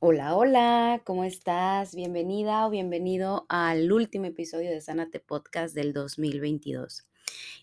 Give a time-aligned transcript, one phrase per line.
[0.00, 1.92] Hola, hola, ¿cómo estás?
[1.92, 7.08] Bienvenida o bienvenido al último episodio de Sánate Podcast del 2022.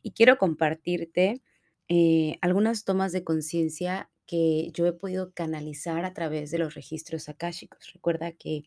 [0.03, 1.41] Y quiero compartirte
[1.87, 7.29] eh, algunas tomas de conciencia que yo he podido canalizar a través de los registros
[7.29, 7.93] akáshicos.
[7.93, 8.63] Recuerda que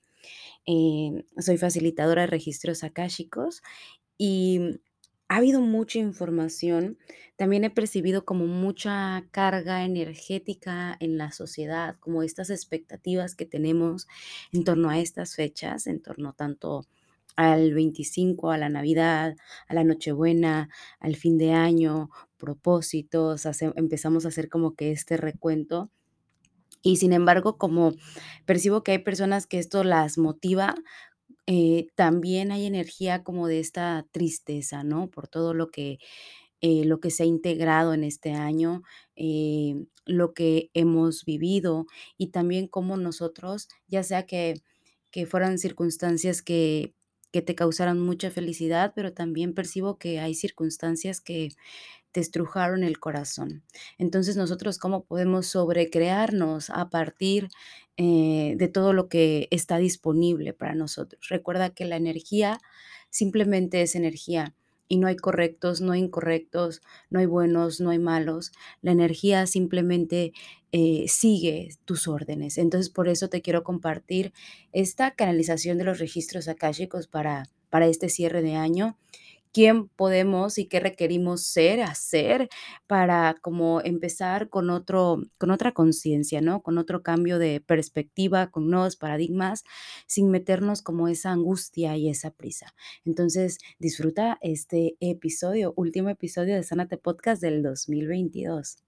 [0.67, 3.61] eh, soy facilitadora de registros akáshicos
[4.17, 4.81] y
[5.29, 6.99] ha habido mucha información.
[7.37, 14.07] También he percibido como mucha carga energética en la sociedad, como estas expectativas que tenemos
[14.53, 16.87] en torno a estas fechas, en torno tanto
[17.37, 19.37] al 25, a la Navidad,
[19.69, 25.17] a la Nochebuena, al fin de año, propósitos, hace- empezamos a hacer como que este
[25.17, 25.91] recuento.
[26.83, 27.93] Y sin embargo, como
[28.47, 30.75] percibo que hay personas que esto las motiva,
[31.49, 35.11] eh, también hay energía como de esta tristeza, ¿no?
[35.11, 35.99] Por todo lo que,
[36.61, 38.83] eh, lo que se ha integrado en este año,
[39.17, 39.77] eh,
[40.07, 41.87] lo que hemos vivido
[42.19, 44.55] y también cómo nosotros, ya sea que,
[45.11, 46.95] que fueran circunstancias que,
[47.33, 51.51] que te causaran mucha felicidad, pero también percibo que hay circunstancias que
[52.13, 53.63] te estrujaron el corazón.
[53.99, 57.49] Entonces, nosotros, ¿cómo podemos sobrecrearnos a partir
[57.97, 61.29] eh, de todo lo que está disponible para nosotros?
[61.29, 62.61] Recuerda que la energía
[63.11, 64.55] simplemente es energía
[64.89, 68.53] y no hay correctos, no hay incorrectos, no hay buenos, no hay malos.
[68.81, 70.33] La energía simplemente
[70.73, 72.59] eh, sigue tus órdenes.
[72.59, 74.33] Entonces, por eso te quiero compartir
[74.73, 78.97] esta canalización de los registros akáshicos para, para este cierre de año
[79.53, 82.49] quién podemos y qué requerimos ser, hacer
[82.87, 86.63] para como empezar con otro con otra conciencia, ¿no?
[86.63, 89.65] Con otro cambio de perspectiva, con nuevos paradigmas,
[90.07, 92.75] sin meternos como esa angustia y esa prisa.
[93.05, 98.88] Entonces, disfruta este episodio, último episodio de Sánate Podcast del 2022.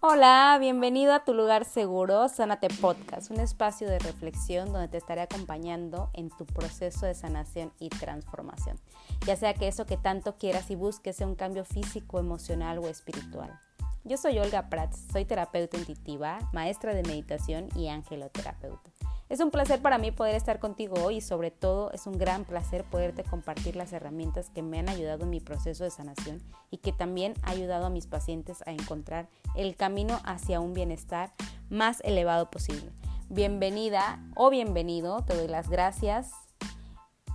[0.00, 5.22] Hola, bienvenido a tu lugar seguro, Sánate Podcast, un espacio de reflexión donde te estaré
[5.22, 8.78] acompañando en tu proceso de sanación y transformación,
[9.26, 12.86] ya sea que eso que tanto quieras y busques sea un cambio físico, emocional o
[12.86, 13.58] espiritual.
[14.04, 18.92] Yo soy Olga Prats, soy terapeuta intuitiva, maestra de meditación y angeloterapeuta.
[19.28, 22.46] Es un placer para mí poder estar contigo hoy y sobre todo es un gran
[22.46, 26.78] placer poderte compartir las herramientas que me han ayudado en mi proceso de sanación y
[26.78, 31.34] que también ha ayudado a mis pacientes a encontrar el camino hacia un bienestar
[31.68, 32.90] más elevado posible.
[33.28, 36.30] Bienvenida o bienvenido, te doy las gracias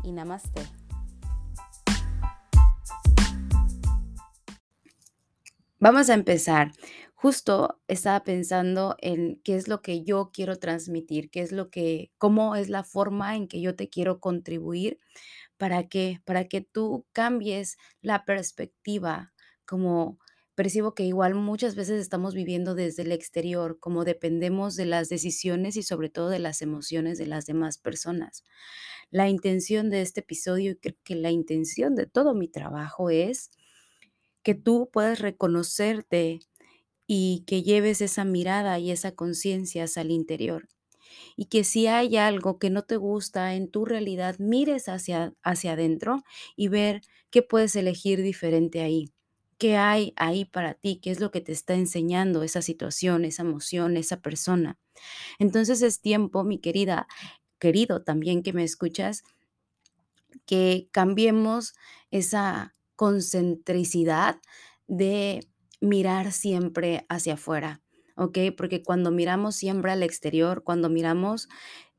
[0.03, 0.63] y namaste.
[5.77, 6.71] Vamos a empezar.
[7.23, 12.11] Justo estaba pensando en qué es lo que yo quiero transmitir, qué es lo que,
[12.17, 14.99] cómo es la forma en que yo te quiero contribuir,
[15.57, 19.33] para que, para que tú cambies la perspectiva,
[19.65, 20.19] como
[20.55, 25.77] percibo que igual muchas veces estamos viviendo desde el exterior, como dependemos de las decisiones
[25.77, 28.43] y sobre todo de las emociones de las demás personas.
[29.11, 33.49] La intención de este episodio y creo que la intención de todo mi trabajo es
[34.43, 36.39] que tú puedas reconocerte
[37.07, 40.67] y que lleves esa mirada y esa conciencia hacia el interior.
[41.35, 45.73] Y que si hay algo que no te gusta en tu realidad, mires hacia, hacia
[45.73, 46.23] adentro
[46.55, 49.09] y ver qué puedes elegir diferente ahí.
[49.57, 50.99] ¿Qué hay ahí para ti?
[51.01, 54.77] ¿Qué es lo que te está enseñando esa situación, esa emoción, esa persona?
[55.39, 57.07] Entonces es tiempo, mi querida,
[57.59, 59.23] querido también que me escuchas,
[60.45, 61.73] que cambiemos
[62.11, 64.39] esa concentricidad
[64.87, 65.47] de
[65.83, 67.81] mirar siempre hacia afuera,
[68.15, 68.37] ¿ok?
[68.55, 71.49] Porque cuando miramos siempre al exterior, cuando miramos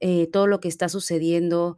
[0.00, 1.76] eh, todo lo que está sucediendo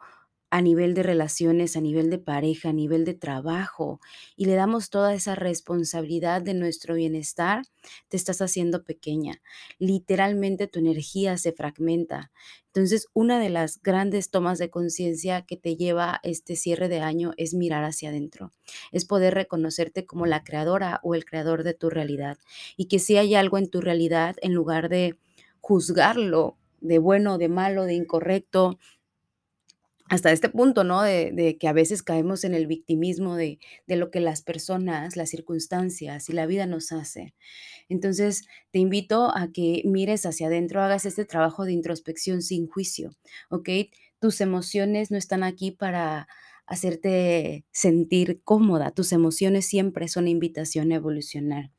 [0.51, 4.01] a nivel de relaciones, a nivel de pareja, a nivel de trabajo,
[4.37, 7.63] y le damos toda esa responsabilidad de nuestro bienestar,
[8.09, 9.43] te estás haciendo pequeña.
[9.79, 12.31] Literalmente tu energía se fragmenta.
[12.69, 17.33] Entonces, una de las grandes tomas de conciencia que te lleva este cierre de año
[17.39, 18.53] es mirar hacia adentro,
[18.93, 22.39] es poder reconocerte como la creadora o el creador de tu realidad
[22.77, 25.19] y que si hay algo en tu realidad, en lugar de
[25.61, 28.79] juzgarlo de bueno, de malo, de incorrecto,
[30.09, 31.03] hasta este punto, ¿no?
[31.03, 35.31] De, que a veces caemos en el victimismo de, de lo que las personas, las
[35.31, 37.35] circunstancias y la vida nos hace.
[37.89, 43.13] Entonces, te invito a que mires hacia adentro, hagas este trabajo de introspección sin juicio,
[43.51, 43.69] ¿ok?
[44.21, 46.29] Tus emociones no están aquí para
[46.67, 51.71] hacerte sentir cómoda, tus emociones siempre son invitación a evolucionar.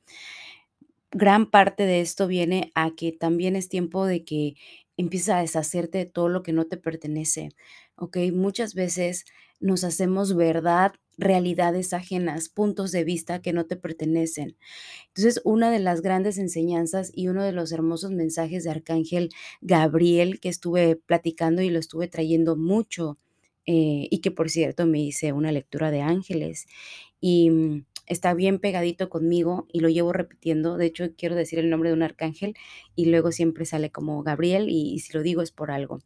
[1.12, 4.56] Gran parte de esto viene a que también es tiempo de que
[4.98, 7.50] empieces a deshacerte de todo lo que no te pertenece,
[7.98, 8.18] ¿ok?
[8.34, 9.26] Muchas veces
[9.60, 14.56] nos hacemos verdad realidades ajenas, puntos de vista que no te pertenecen.
[15.08, 19.30] Entonces, una de las grandes enseñanzas y uno de los hermosos mensajes de Arcángel
[19.62, 23.18] Gabriel que estuve platicando y lo estuve trayendo mucho,
[23.66, 26.68] eh, y que por cierto me hice una lectura de ángeles
[27.20, 30.78] y mm, está bien pegadito conmigo y lo llevo repitiendo.
[30.78, 32.56] De hecho, quiero decir el nombre de un arcángel
[32.96, 36.00] y luego siempre sale como Gabriel y, y si lo digo es por algo.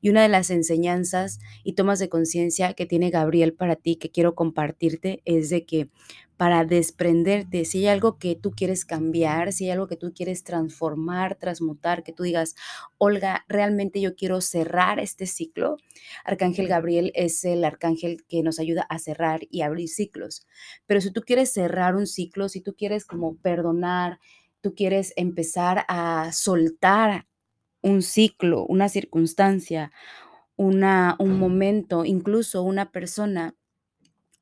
[0.00, 4.10] Y una de las enseñanzas y tomas de conciencia que tiene Gabriel para ti, que
[4.10, 5.88] quiero compartirte, es de que
[6.36, 10.44] para desprenderte, si hay algo que tú quieres cambiar, si hay algo que tú quieres
[10.44, 12.54] transformar, transmutar, que tú digas,
[12.98, 15.78] Olga, realmente yo quiero cerrar este ciclo.
[16.24, 20.46] Arcángel Gabriel es el arcángel que nos ayuda a cerrar y abrir ciclos.
[20.86, 24.18] Pero si tú quieres cerrar un ciclo, si tú quieres como perdonar,
[24.60, 27.26] tú quieres empezar a soltar
[27.86, 29.92] un ciclo, una circunstancia,
[30.56, 33.54] una, un momento, incluso una persona,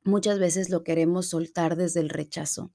[0.03, 2.71] muchas veces lo queremos soltar desde el rechazo.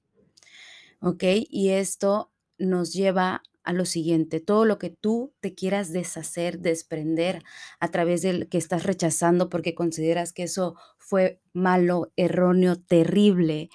[1.01, 1.23] ¿Ok?
[1.49, 7.43] Y esto nos lleva a lo siguiente, todo lo que tú te quieras deshacer, desprender
[7.79, 13.69] a través del que estás rechazando porque consideras que eso fue malo, erróneo, terrible,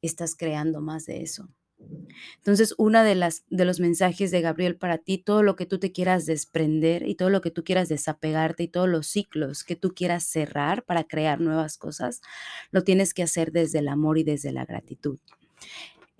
[0.00, 1.50] estás creando más de eso.
[2.36, 5.78] Entonces, una de las de los mensajes de Gabriel para ti, todo lo que tú
[5.78, 9.76] te quieras desprender y todo lo que tú quieras desapegarte y todos los ciclos que
[9.76, 12.20] tú quieras cerrar para crear nuevas cosas,
[12.70, 15.18] lo tienes que hacer desde el amor y desde la gratitud.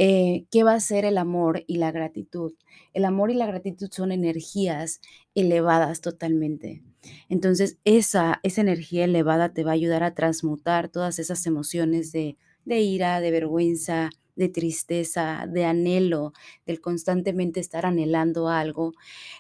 [0.03, 2.55] Eh, ¿Qué va a ser el amor y la gratitud?
[2.95, 5.03] El amor y la gratitud son energías
[5.35, 6.83] elevadas totalmente.
[7.29, 12.39] Entonces, esa, esa energía elevada te va a ayudar a transmutar todas esas emociones de,
[12.65, 16.33] de ira, de vergüenza, de tristeza, de anhelo,
[16.67, 18.93] del constantemente estar anhelando algo.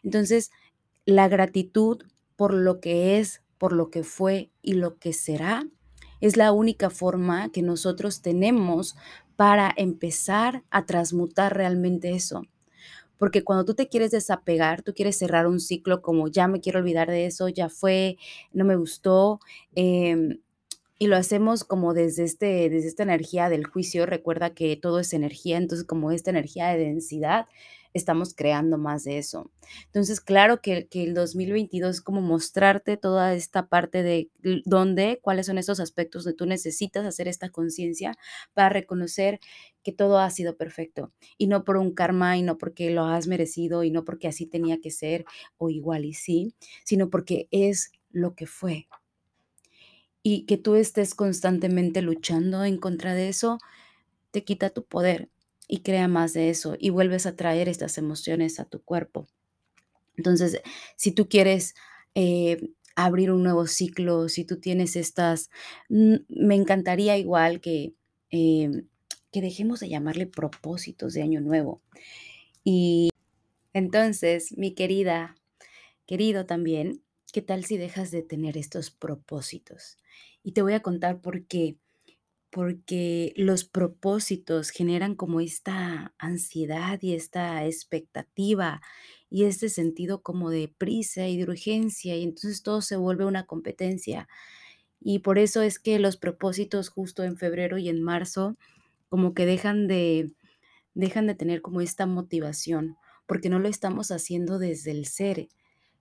[0.02, 0.50] Entonces,
[1.04, 2.02] la gratitud
[2.36, 5.66] por lo que es, por lo que fue y lo que será,
[6.20, 8.96] es la única forma que nosotros tenemos
[9.36, 12.42] para empezar a transmutar realmente eso.
[13.18, 16.78] Porque cuando tú te quieres desapegar, tú quieres cerrar un ciclo como ya me quiero
[16.78, 18.16] olvidar de eso, ya fue,
[18.52, 19.40] no me gustó,
[19.74, 20.38] eh,
[21.00, 24.04] y lo hacemos como desde, este, desde esta energía del juicio.
[24.04, 27.46] Recuerda que todo es energía, entonces como esta energía de densidad,
[27.94, 29.50] estamos creando más de eso.
[29.86, 34.30] Entonces, claro que, que el 2022 es como mostrarte toda esta parte de
[34.66, 38.14] dónde, cuáles son esos aspectos donde tú necesitas hacer esta conciencia
[38.52, 39.40] para reconocer
[39.82, 43.26] que todo ha sido perfecto y no por un karma y no porque lo has
[43.26, 45.24] merecido y no porque así tenía que ser
[45.56, 46.54] o igual y sí,
[46.84, 48.86] sino porque es lo que fue,
[50.22, 53.58] y que tú estés constantemente luchando en contra de eso,
[54.30, 55.28] te quita tu poder
[55.68, 59.26] y crea más de eso y vuelves a traer estas emociones a tu cuerpo.
[60.16, 60.60] Entonces,
[60.96, 61.74] si tú quieres
[62.14, 65.50] eh, abrir un nuevo ciclo, si tú tienes estas,
[65.88, 67.94] mm, me encantaría igual que,
[68.30, 68.88] em,
[69.32, 71.80] que dejemos de llamarle propósitos de año nuevo.
[72.64, 73.10] Y
[73.72, 75.36] entonces, mi querida,
[76.06, 77.02] querido también,
[77.32, 79.98] ¿qué tal si dejas de tener estos propósitos?
[80.42, 81.78] Y te voy a contar por qué.
[82.50, 88.80] Porque los propósitos generan como esta ansiedad y esta expectativa
[89.30, 93.46] y este sentido como de prisa y de urgencia y entonces todo se vuelve una
[93.46, 94.28] competencia.
[95.00, 98.56] Y por eso es que los propósitos justo en febrero y en marzo
[99.08, 100.32] como que dejan de
[100.94, 105.48] dejan de tener como esta motivación, porque no lo estamos haciendo desde el ser,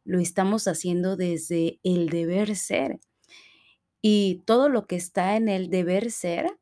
[0.09, 2.99] lo estamos haciendo desde el deber ser.
[4.01, 6.57] Y todo lo que está en el deber ser,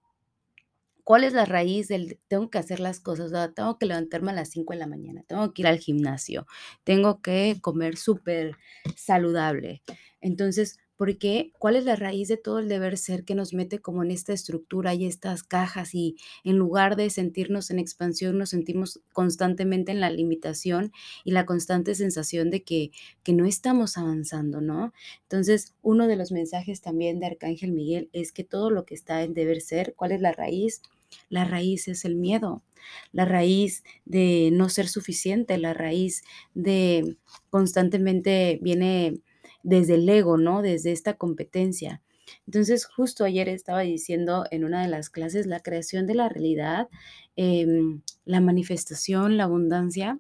[1.06, 3.32] ¿cuál es la raíz del tengo que hacer las cosas?
[3.56, 6.46] tengo que levantarme a las 5 de la mañana, tengo que ir al gimnasio,
[6.84, 8.58] tengo que comer súper
[8.98, 9.82] saludable.
[10.20, 14.04] Entonces, porque cuál es la raíz de todo el deber ser que nos mete como
[14.04, 19.00] en esta estructura y estas cajas y en lugar de sentirnos en expansión nos sentimos
[19.14, 20.92] constantemente en la limitación
[21.24, 22.92] y la constante sensación de que,
[23.24, 24.92] que no estamos avanzando, ¿no?
[25.22, 29.24] Entonces, uno de los mensajes también de Arcángel Miguel es que todo lo que está
[29.24, 30.82] en deber ser, ¿cuál es la raíz?
[31.30, 32.64] La raíz es el miedo,
[33.12, 36.24] la raíz de no ser suficiente, la raíz
[36.54, 37.18] de
[37.50, 39.22] constantemente viene
[39.68, 40.62] desde el ego, ¿no?
[40.62, 42.02] Desde esta competencia.
[42.46, 46.88] Entonces, justo ayer estaba diciendo en una de las clases, la creación de la realidad,
[47.36, 50.20] em, la manifestación, la abundancia,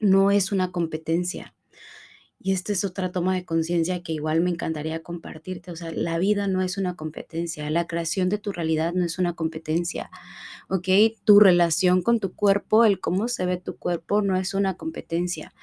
[0.00, 1.54] no es una competencia.
[2.44, 5.70] Y esta es otra toma de conciencia que igual me encantaría compartirte.
[5.70, 9.18] O sea, la vida no es una competencia, la creación de tu realidad no es
[9.18, 10.10] una competencia,
[10.68, 10.88] ¿ok?
[11.24, 15.54] Tu relación con tu cuerpo, el cómo se ve tu cuerpo, no es una competencia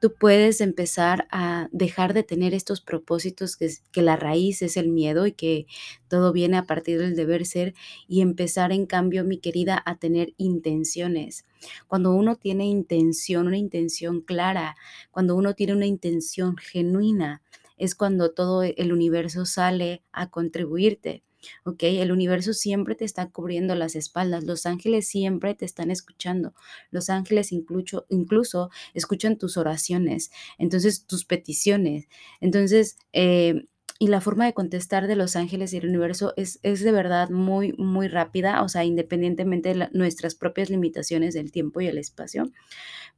[0.00, 4.88] tú puedes empezar a dejar de tener estos propósitos que, que la raíz es el
[4.88, 5.66] miedo y que
[6.08, 7.74] todo viene a partir del deber ser
[8.08, 11.44] y empezar en cambio, mi querida, a tener intenciones.
[11.86, 14.76] Cuando uno tiene intención, una intención clara,
[15.10, 17.42] cuando uno tiene una intención genuina,
[17.76, 21.22] es cuando todo el universo sale a contribuirte.
[21.64, 21.82] ¿Ok?
[21.82, 26.54] El universo siempre te está cubriendo las espaldas, los ángeles siempre te están escuchando,
[26.90, 32.08] los ángeles incluso, incluso escuchan tus oraciones, entonces tus peticiones.
[32.40, 33.66] Entonces, eh,
[34.02, 37.28] y la forma de contestar de los ángeles y el universo es, es de verdad
[37.28, 42.50] muy, muy rápida, o sea, independientemente de nuestras propias limitaciones del tiempo y el espacio.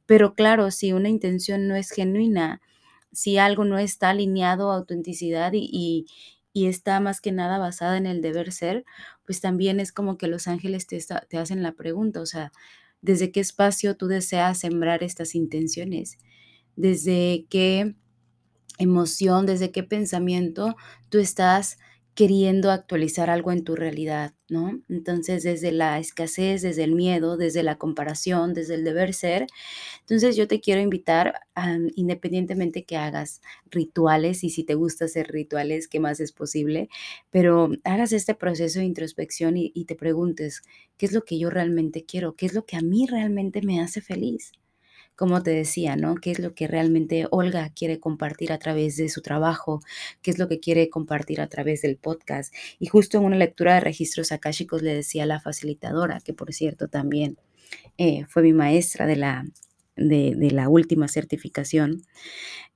[0.05, 2.61] Pero claro, si una intención no es genuina,
[3.13, 6.05] si algo no está alineado a autenticidad y,
[6.53, 8.85] y está más que nada basada en el deber ser,
[9.25, 12.51] pues también es como que los ángeles te, te hacen la pregunta, o sea,
[13.01, 16.17] ¿desde qué espacio tú deseas sembrar estas intenciones?
[16.75, 17.95] ¿Desde qué
[18.79, 20.75] emoción, desde qué pensamiento
[21.09, 21.77] tú estás
[22.15, 24.81] queriendo actualizar algo en tu realidad, ¿no?
[24.89, 29.47] Entonces, desde la escasez, desde el miedo, desde la comparación, desde el deber ser,
[30.01, 33.41] entonces yo te quiero invitar, a, independientemente que hagas
[33.71, 36.89] rituales y si te gusta hacer rituales, ¿qué más es posible?
[37.31, 40.61] Pero hagas este proceso de introspección y te preguntes,
[40.97, 42.35] ¿qué es lo que yo realmente quiero?
[42.35, 44.53] ¿Qué es lo que a mí realmente me hace feliz?
[45.15, 46.15] Como te decía, ¿no?
[46.15, 49.81] ¿Qué es lo que realmente Olga quiere compartir a través de su trabajo?
[50.21, 52.53] ¿Qué es lo que quiere compartir a través del podcast?
[52.79, 56.53] Y justo en una lectura de registros akáshicos le decía a la facilitadora, que por
[56.53, 57.37] cierto también
[57.97, 59.45] eh, fue mi maestra de la,
[59.95, 62.03] de, la última certificación,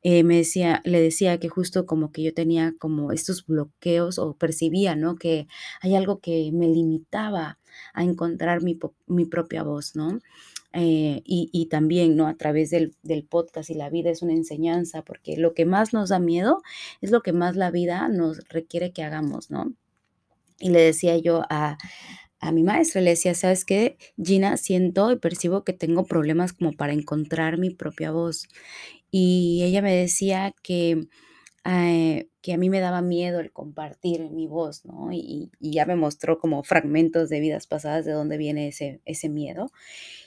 [0.03, 4.35] eh, me decía, le decía que justo como que yo tenía como estos bloqueos o
[4.37, 5.15] percibía, ¿no?
[5.15, 5.47] Que
[5.81, 7.59] hay algo que me limitaba
[7.93, 10.19] a encontrar mi, mi propia voz, ¿no?
[10.73, 12.27] Eh, y, y también, ¿no?
[12.27, 15.93] A través del, del podcast y la vida es una enseñanza, porque lo que más
[15.93, 16.61] nos da miedo
[17.01, 19.73] es lo que más la vida nos requiere que hagamos, ¿no?
[20.59, 21.77] Y le decía yo a,
[22.39, 23.97] a mi maestra, le decía, ¿sabes qué?
[24.23, 28.47] Gina, siento y percibo que tengo problemas como para encontrar mi propia voz.
[29.11, 31.07] Y ella me decía que,
[31.69, 35.09] eh, que a mí me daba miedo el compartir mi voz, ¿no?
[35.11, 39.69] Y, ya me mostró como fragmentos de vidas pasadas de dónde viene ese, ese miedo.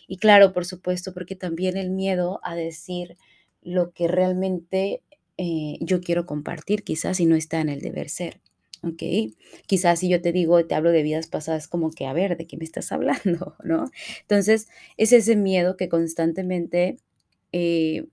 [0.07, 3.17] Y claro, por supuesto, porque también el miedo a decir
[3.63, 5.03] lo que realmente
[5.39, 8.41] eh, yo quiero compartir, quizás si no está en el deber ser.
[8.83, 9.03] ¿Ok?
[9.67, 12.47] Quizás si yo te digo, te hablo de vidas pasadas, como que, a ver, ¿de
[12.47, 13.57] qué me estás hablando?
[13.65, 13.91] ¿No?
[14.23, 14.69] Entonces,
[14.99, 16.99] es ese miedo que constantemente
[17.53, 18.07] eh,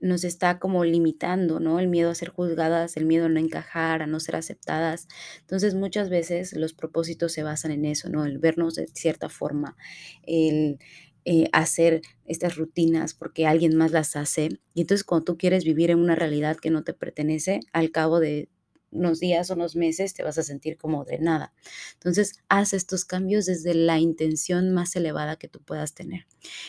[0.00, 1.78] nos está como limitando, ¿no?
[1.80, 5.08] El miedo a ser juzgadas, el miedo a no encajar, a no ser aceptadas.
[5.40, 8.24] Entonces, muchas veces los propósitos se basan en eso, ¿no?
[8.24, 9.76] El vernos de cierta forma,
[10.22, 10.78] el
[11.24, 14.60] eh, hacer estas rutinas porque alguien más las hace.
[14.74, 18.20] Y entonces, cuando tú quieres vivir en una realidad que no te pertenece, al cabo
[18.20, 18.48] de
[18.92, 21.52] unos días o unos meses te vas a sentir como de nada.
[21.94, 26.26] Entonces, haz estos cambios desde la intención más elevada que tú puedas tener.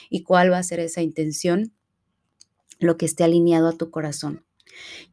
[0.09, 1.76] ¿Y cuál va a ser esa intención?
[2.79, 4.45] Lo que esté alineado a tu corazón.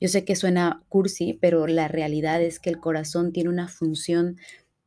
[0.01, 4.37] Yo sé que suena cursi, pero la realidad es que el corazón tiene una función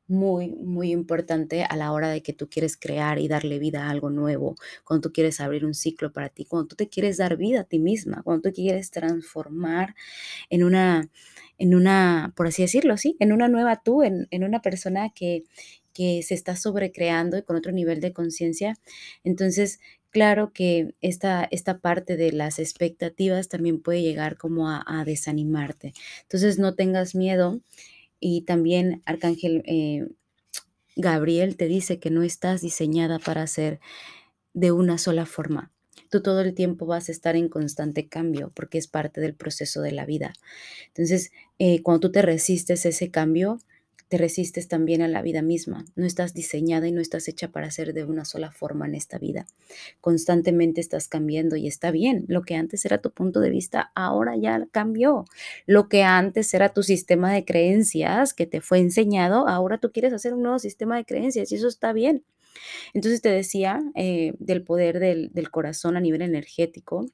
[0.07, 3.89] muy, muy importante a la hora de que tú quieres crear y darle vida a
[3.89, 4.55] algo nuevo,
[4.86, 7.63] cuando tú quieres abrir un ciclo para ti, cuando tú te quieres dar vida a
[7.65, 9.96] ti misma, cuando tú quieres transformar
[10.50, 11.10] en una,
[11.57, 15.43] en una, por así decirlo, sí, en una nueva tú, en, en una persona que,
[15.93, 18.75] que se está sobrecreando y con otro nivel de conciencia.
[19.24, 19.79] Entonces,
[20.17, 25.93] claro que esta, esta parte de las expectativas también puede llegar como a, desanimarte.
[26.24, 27.62] Entonces, no tengas miedo
[28.19, 30.07] y también Arcángel eh,
[30.95, 33.79] Gabriel te dice que no estás diseñada para ser
[34.55, 35.71] de una sola forma.
[36.09, 39.83] Tú todo el tiempo vas a estar en constante cambio porque es parte del proceso
[39.83, 40.33] de la vida.
[40.88, 43.59] Entonces, eh, cuando tú te resistes a ese cambio,
[44.08, 45.86] te resistes también a la vida misma.
[45.96, 49.18] No estás diseñada y no estás hecha para ser de una sola forma en esta
[49.18, 49.48] vida.
[50.02, 52.26] Constantemente estás cambiando y está bien.
[52.28, 55.26] Lo que antes era tu punto de vista, ahora ya cambió.
[55.66, 60.14] Lo que antes era tu sistema de creencias que te fue enseñado, ahora tú quieres
[60.14, 62.24] hacer un nuevo sistema de creencias y eso está bien.
[62.94, 67.06] Entonces te decía eh, del poder del, del corazón a nivel energético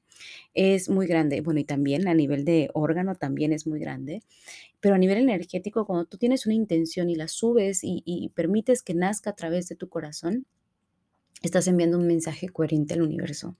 [0.54, 1.40] es muy grande.
[1.40, 4.22] Bueno, y también a nivel de órgano también es muy grande.
[4.80, 8.82] Pero a nivel energético, cuando tú tienes una intención y la subes y, y permites
[8.82, 10.46] que nazca a través de tu corazón,
[11.42, 13.56] estás enviando un mensaje coherente al universo.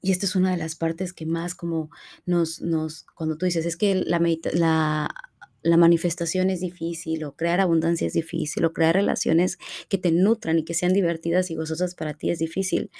[0.00, 1.90] Y esta es una de las partes que más como
[2.26, 5.08] nos, nos cuando tú dices, es que la, medita- la
[5.62, 10.58] la manifestación es difícil, o crear abundancia es difícil, o crear relaciones que te nutran
[10.58, 12.90] y que sean divertidas y gozosas para ti es difícil.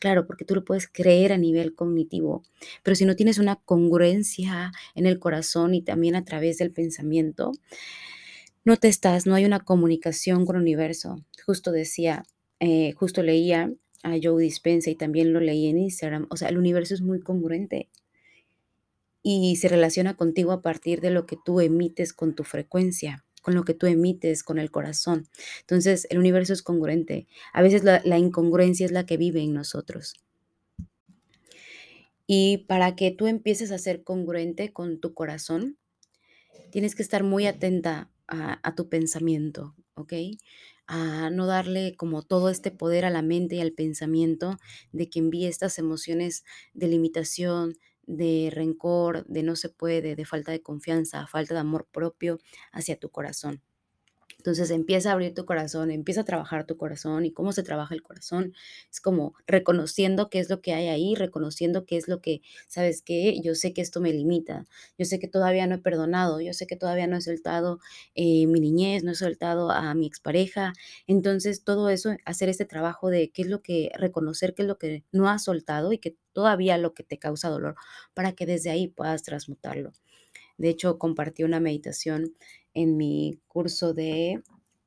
[0.00, 2.42] Claro, porque tú lo puedes creer a nivel cognitivo,
[2.82, 7.52] pero si no tienes una congruencia en el corazón y también a través del pensamiento,
[8.64, 11.24] no te estás, no hay una comunicación con el universo.
[11.46, 12.24] Justo decía,
[12.60, 13.72] eh, justo leía
[14.02, 17.20] a Joe Dispensa y también lo leí en Instagram, o sea, el universo es muy
[17.20, 17.88] congruente
[19.22, 23.54] y se relaciona contigo a partir de lo que tú emites con tu frecuencia, con
[23.54, 25.28] lo que tú emites con el corazón.
[25.60, 27.26] Entonces, el universo es congruente.
[27.52, 30.14] A veces la, incongruencia es la que vive en nosotros.
[32.26, 35.78] Y para que tú empieces a ser congruente con tu corazón,
[36.70, 40.12] tienes que estar muy atenta a, a tu pensamiento, ¿ok?
[40.86, 44.58] A no darle como todo este poder a la mente y al pensamiento
[44.92, 46.44] de que envíe estas emociones
[46.74, 51.86] de limitación, de rencor, de no se puede, de falta de confianza, falta de amor
[51.92, 52.38] propio
[52.72, 53.62] hacia tu corazón.
[54.38, 57.92] Entonces empieza a abrir tu corazón, empieza a trabajar tu corazón y cómo se trabaja
[57.94, 58.54] el corazón.
[58.90, 63.02] Es como reconociendo qué es lo que hay ahí, reconociendo qué es lo que, ¿sabes
[63.02, 63.40] qué?
[63.42, 64.64] Yo sé que esto me limita,
[64.96, 67.80] yo sé que todavía no he perdonado, yo sé que todavía no he soltado
[68.14, 70.72] eh, mi niñez, no he soltado a mi expareja.
[71.08, 74.78] Entonces todo eso, hacer este trabajo de qué es lo que, reconocer qué es lo
[74.78, 77.74] que no has soltado y que todavía lo que te causa dolor,
[78.14, 79.92] para que desde ahí puedas transmutarlo.
[80.58, 82.34] De hecho, compartí una meditación
[82.78, 84.40] en mi curso de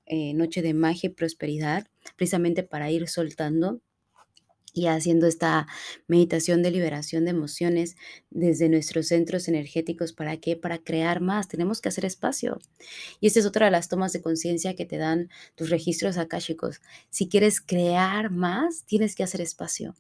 [0.06, 3.82] eh, Noche de Magia y Prosperidad, precisamente para ir soltando
[4.74, 5.68] y haciendo esta
[6.08, 7.98] meditación de liberación de emociones
[8.30, 10.14] desde nuestros centros energéticos.
[10.14, 10.56] ¿Para qué?
[10.56, 11.50] Para crear más.
[11.50, 12.60] Tenemos que hacer espacio.
[13.20, 16.80] Y esta es otra de las tomas de conciencia que te dan tus registros akáshicos.
[17.10, 19.96] Si quieres crear más, tienes que hacer espacio.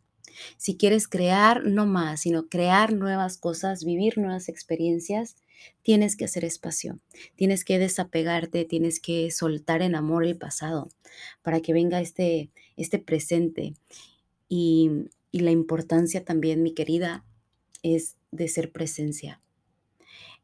[0.55, 5.36] Si quieres crear no más, sino crear nuevas cosas, vivir nuevas experiencias,
[5.84, 7.00] tienes que hacer espacio,
[7.36, 10.89] tienes que desapegarte, tienes que soltar en amor el pasado
[11.41, 13.74] para que venga este, este presente.
[14.48, 17.25] Y, y la importancia también, mi querida,
[17.84, 19.41] es de ser presencia.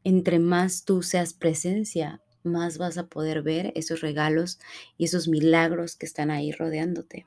[0.04, 4.58] Entre más tú seas presencia, más vas a poder ver esos regalos
[4.96, 7.26] y esos milagros que están ahí rodeándote.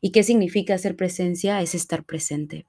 [0.00, 1.60] ¿Y qué significa ser presencia?
[1.62, 2.66] Es estar presente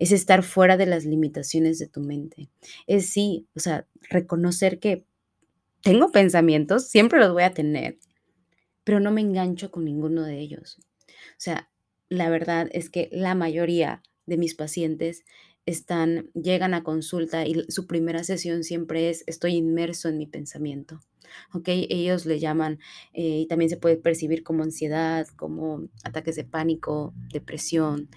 [0.00, 2.48] es estar fuera de las limitaciones de tu mente.
[2.86, 5.04] Es sí, o sea, reconocer que
[5.82, 7.98] tengo pensamientos, siempre los voy a tener,
[8.82, 10.78] pero no me engancho con ninguno de ellos.
[10.78, 11.70] O sea,
[12.08, 15.24] la verdad es que la mayoría de mis pacientes
[15.66, 21.00] están, llegan a consulta y su primera sesión siempre es estoy inmerso en mi pensamiento.
[21.52, 21.68] ¿ok?
[21.68, 22.78] Ellos le llaman,
[23.12, 28.08] eh, y también se puede percibir como ansiedad, como ataques de pánico, depresión,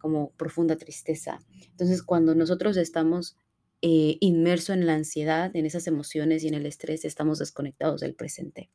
[0.00, 1.40] como profunda tristeza.
[1.70, 3.36] Entonces, cuando nosotros estamos
[3.82, 8.14] eh, inmersos en la ansiedad, en esas emociones y en el estrés, estamos desconectados del
[8.14, 8.70] presente.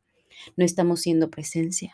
[0.55, 1.93] No estamos siendo presencia.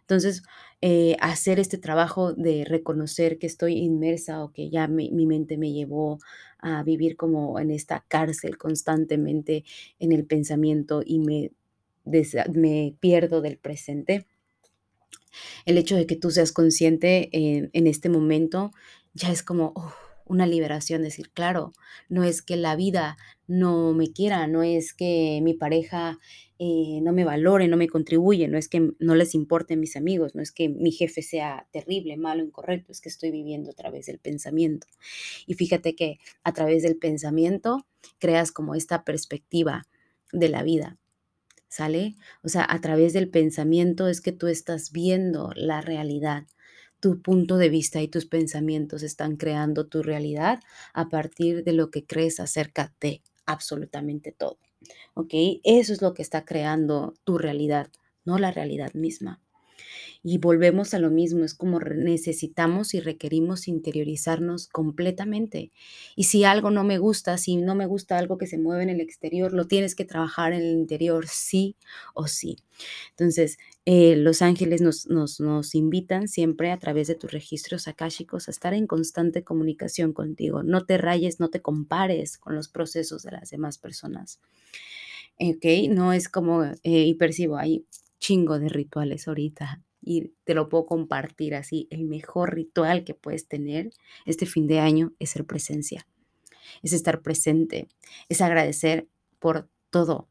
[0.00, 0.42] Entonces,
[0.80, 5.72] eh, hacer este trabajo de reconocer que estoy inmersa o que ya mi mente me
[5.72, 6.18] llevó
[6.58, 9.64] a vivir como en esta cárcel constantemente
[9.98, 11.52] en el pensamiento y me,
[12.54, 14.26] me pierdo del presente,
[15.64, 18.72] el hecho de que tú seas consciente en, este momento
[19.14, 19.74] ya es como
[20.26, 21.72] una liberación, decir, claro,
[22.08, 23.16] no es que la vida
[23.48, 26.18] no me quiera, no es que mi pareja
[26.60, 30.36] eh, no me valore, no me contribuye, no es que no les importen mis amigos,
[30.36, 34.06] no es que mi jefe sea terrible, malo, incorrecto, es que estoy viviendo a través
[34.06, 34.86] del pensamiento.
[35.46, 37.86] Y fíjate que a través del pensamiento
[38.18, 39.88] creas como esta perspectiva
[40.32, 40.98] de la vida.
[41.70, 42.16] ¿Sale?
[42.42, 46.44] O sea, a través del pensamiento es que tú estás viendo la realidad.
[46.98, 50.60] Tu punto de vista y tus pensamientos están creando tu realidad
[50.92, 54.58] a partir de lo que crees acerca de absolutamente todo.
[55.14, 55.32] ¿Ok?
[55.64, 57.88] Eso es lo que está creando tu realidad,
[58.24, 59.40] no la realidad misma.
[60.22, 65.72] Y volvemos a lo mismo, es como necesitamos y requerimos interiorizarnos completamente.
[66.14, 68.90] Y si algo no me gusta, si no me gusta algo que se mueve en
[68.90, 71.76] el exterior, lo tienes que trabajar en el interior, sí
[72.12, 72.58] o sí.
[73.10, 73.56] Entonces,
[73.86, 78.50] eh, los ángeles nos, nos, nos, invitan siempre a través de tus registros akáshicos a
[78.50, 80.62] estar en constante comunicación contigo.
[80.62, 84.38] No te rayes, no te compares con los procesos de las demás personas.
[85.38, 85.64] ¿Ok?
[85.88, 87.86] No es como, eh, y percibo, hay
[88.18, 93.48] chingo de rituales ahorita y te lo puedo compartir así, el mejor ritual que puedes
[93.48, 93.90] tener
[94.26, 96.06] este fin de año es ser presencia,
[96.82, 97.88] es estar presente,
[98.28, 99.08] es agradecer
[99.38, 100.28] por todo.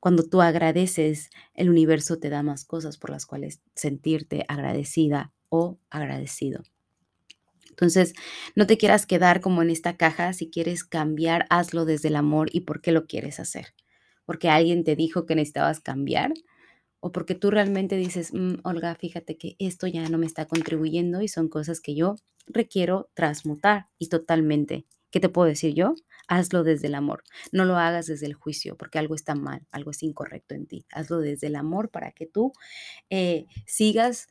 [0.00, 5.78] Cuando tú agradeces, el universo te da más cosas por las cuales sentirte agradecida o
[5.90, 6.62] agradecido.
[7.70, 8.14] Entonces,
[8.54, 12.48] no te quieras quedar como en esta caja, si quieres cambiar, hazlo desde el amor
[12.52, 13.74] y por qué lo quieres hacer.
[14.26, 16.32] porque alguien te dijo que necesitabas cambiar
[17.04, 21.20] o porque tú realmente dices, "Mm, Olga, fíjate que esto ya no me está contribuyendo
[21.20, 24.86] y son cosas que yo requiero transmutar y totalmente.
[25.10, 25.96] ¿Qué te puedo decir yo?
[26.28, 27.22] Hazlo desde el amor.
[27.52, 30.86] No lo hagas desde el juicio porque algo está mal, algo es incorrecto en ti.
[30.90, 32.54] Hazlo desde el amor para que tú
[33.10, 34.28] eh, sigas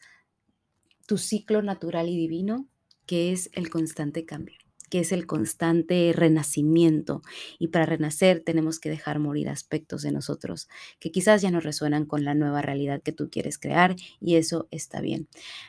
[1.08, 2.68] tu ciclo natural y divino,
[3.06, 4.63] que es el constante cambio
[4.94, 7.24] que es el constante renacimiento.
[7.58, 12.06] Y para renacer tenemos que dejar morir aspectos de nosotros que quizás ya no resuenan
[12.06, 15.28] con la nueva realidad que tú quieres crear y eso está bien,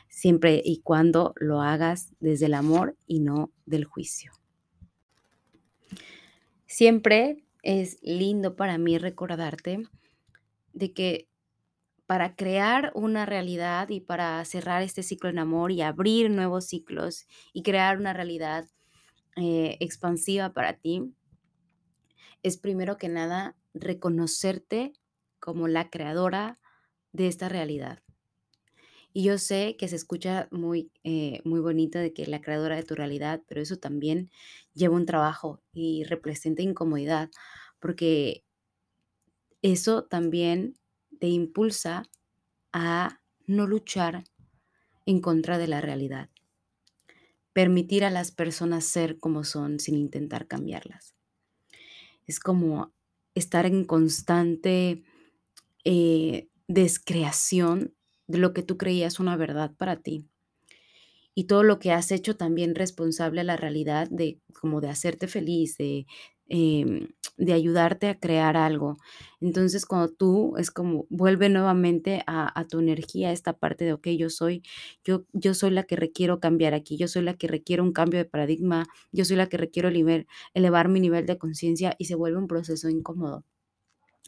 [0.09, 4.31] siempre y cuando lo hagas desde el amor y no del juicio.
[6.67, 9.87] Siempre es lindo para mí recordarte
[10.73, 11.27] de que
[12.05, 17.25] para crear una realidad y para cerrar este ciclo en amor y abrir nuevos ciclos
[17.53, 18.67] y crear una realidad
[19.35, 21.13] eh, expansiva para ti
[22.43, 24.93] es primero que nada reconocerte
[25.39, 26.59] como la creadora
[27.11, 28.03] de esta realidad.
[29.13, 32.83] Y yo sé que se escucha muy, eh, muy bonito de que la creadora de
[32.83, 34.29] tu realidad, pero eso también
[34.73, 37.29] lleva un trabajo y representa incomodidad,
[37.79, 38.43] porque
[39.61, 40.75] eso también
[41.19, 42.03] te impulsa
[42.73, 44.25] a no luchar
[45.05, 46.29] en contra de la realidad
[47.55, 51.15] permitir a las personas ser como son sin intentar cambiarlas.
[52.27, 52.91] Es como
[53.33, 55.03] estar en constante
[55.85, 57.95] eh, descreación
[58.27, 60.27] de lo que tú creías una verdad para ti
[61.33, 65.29] y todo lo que has hecho también responsable a la realidad de como de hacerte
[65.29, 66.07] feliz, de
[66.47, 68.97] em, de ayudarte a crear algo.
[69.41, 74.07] Entonces, cuando tú es como vuelve nuevamente a, a tu energía esta parte de, ok,
[74.17, 74.63] yo soy,
[75.03, 78.19] yo, yo soy la que requiero cambiar aquí, yo soy la que requiero un cambio
[78.19, 82.15] de paradigma, yo soy la que requiero elevar, elevar mi nivel de conciencia y se
[82.15, 83.43] vuelve un proceso incómodo.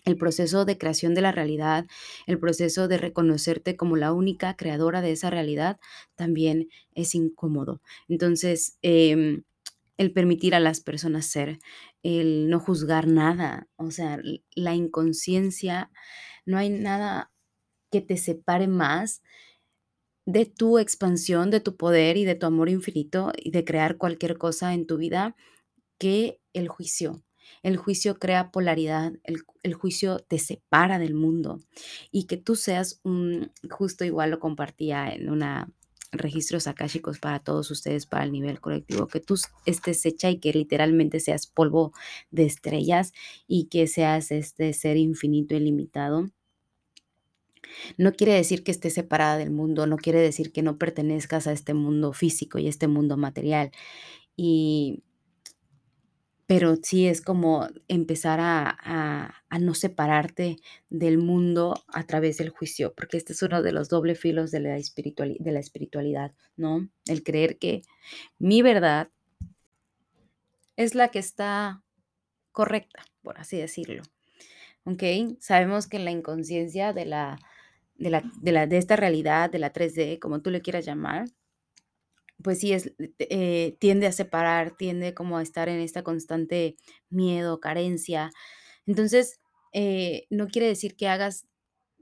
[0.05, 1.85] El proceso de creación de la realidad,
[2.27, 5.79] el proceso de reconocerte como la única creadora de esa realidad,
[6.15, 7.81] también es incómodo.
[8.07, 9.43] Entonces, em,
[9.97, 11.59] el permitir a las personas ser,
[12.03, 14.19] el no juzgar nada, o sea,
[14.55, 15.91] la inconsciencia,
[16.45, 17.31] no hay nada
[17.91, 19.21] que te separe más
[20.25, 24.37] de tu expansión, de tu poder y de tu amor infinito y de crear cualquier
[24.37, 25.35] cosa en tu vida
[25.99, 27.23] que el juicio.
[27.63, 31.61] El juicio crea polaridad, el, el juicio te separa del mundo
[32.11, 35.71] y que tú seas un, justo igual lo compartía en una
[36.11, 40.53] registros akáshicos para todos ustedes, para el nivel colectivo, que tú estés hecha y que
[40.53, 41.93] literalmente seas polvo
[42.31, 43.13] de estrellas
[43.47, 46.29] y que seas este ser infinito y limitado.
[47.97, 51.51] No quiere decir que estés separada del mundo, no quiere decir que no pertenezcas a
[51.51, 53.71] este mundo físico y este mundo material.
[54.35, 55.03] Y
[56.47, 60.55] pero sí es como empezar a, a, no separarte
[60.89, 64.61] del mundo a través del juicio, porque este es uno de los doble filos de
[64.61, 66.87] la, espiritualidad, ¿no?
[67.05, 67.81] El creer que
[68.39, 69.09] mi verdad
[70.77, 71.83] es la que está
[72.53, 74.03] correcta, por así decirlo.
[74.85, 75.03] ¿Ok?
[75.41, 77.39] Sabemos que la inconsciencia de la,
[77.95, 81.25] de la, de la, de esta realidad, de la 3D, como tú le quieras llamar,
[82.43, 86.77] pues sí, es, eh, tiende a separar, tiende como a estar en esta constante
[87.09, 88.31] miedo, carencia.
[88.85, 89.39] Entonces,
[89.73, 91.47] eh, no quiere decir que hagas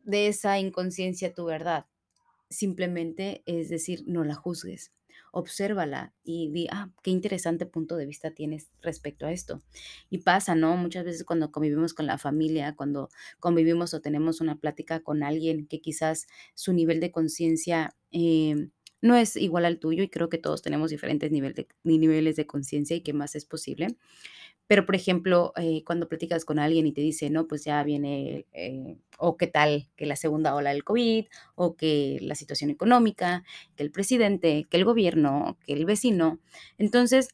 [0.04, 1.88] de esa inconsciencia tu verdad.
[2.50, 4.94] Simplemente es decir, no la juzgues,
[5.32, 9.62] obsérvala y di, ah, qué interesante punto de vista tienes respecto a esto.
[10.10, 10.78] Y pasa, ¿no?
[10.78, 15.68] Muchas veces cuando convivimos con la familia, cuando convivimos o tenemos una plática con alguien
[15.68, 17.96] que quizás su nivel de conciencia...
[18.12, 18.70] Eh,
[19.02, 23.02] no es igual al tuyo y creo que todos tenemos diferentes niveles de conciencia y
[23.02, 23.98] qué más es posible.
[24.68, 28.48] Pero, por ejemplo, eh, cuando platicas con alguien y te dice, no, pues ya viene,
[28.54, 33.44] eh, o qué tal que la segunda ola del COVID, o que la situación económica,
[33.76, 36.40] que el presidente, que el gobierno, que el vecino.
[36.80, 37.30] Entonces,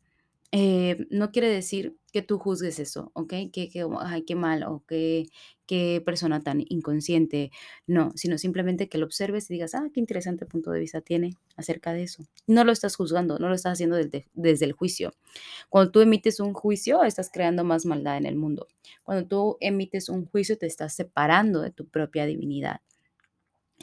[0.52, 3.30] eh, no quiere decir que tú juzgues eso, ¿ok?
[3.54, 5.28] Que, que ay, qué mal o que
[5.72, 7.50] qué persona tan inconsciente,
[7.88, 11.38] no, sino simplemente que lo observes y digas, ah, qué interesante punto de vista tiene
[11.56, 12.26] acerca de eso.
[12.46, 15.14] No lo estás juzgando, no lo estás haciendo desde, desde el juicio.
[15.70, 18.68] Cuando tú emites un juicio, estás creando más maldad en el mundo.
[19.04, 22.82] Cuando tú emites un juicio, te estás separando de tu propia divinidad.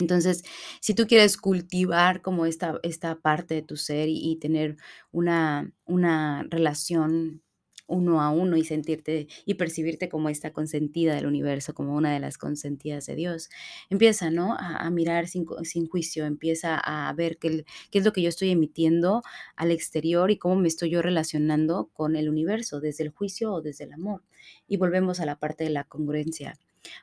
[0.01, 0.45] Entonces,
[0.81, 4.77] si tú quieres cultivar como esta, esta parte de tu ser y, tener
[5.13, 7.43] una, una relación
[7.89, 12.21] uno a uno y sentirte y percibirte como esta consentida del universo, como una de
[12.21, 13.49] las consentidas de Dios.
[13.91, 14.55] Empieza, ¿no?
[14.59, 15.47] A, mirar sin,
[15.89, 19.23] juicio, empieza a ver qué, qué, es lo que yo estoy emitiendo
[19.57, 23.63] al exterior y cómo me estoy yo relacionando con el universo, desde el juicio o
[23.63, 24.23] desde el amor.
[24.69, 26.59] Y volvemos a la parte de la congruencia.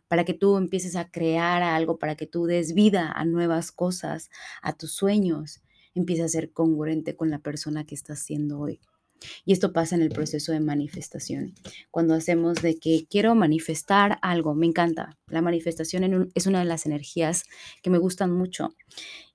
[0.08, 4.30] Para que tú empieces a crear algo, para que tú des vida a nuevas cosas,
[4.62, 5.62] a tus sueños,
[5.94, 8.80] empieza a ser congruente con la persona que estás siendo hoy.
[9.46, 11.54] Y esto pasa en el proceso de manifestación.
[11.92, 15.18] Cuando hacemos de que quiero manifestar algo, me encanta.
[15.28, 17.44] La manifestación es una de las energías
[17.82, 18.76] que me gustan mucho.